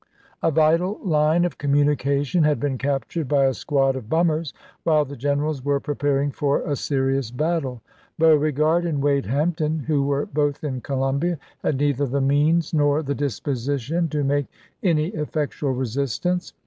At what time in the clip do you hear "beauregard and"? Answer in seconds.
8.17-9.03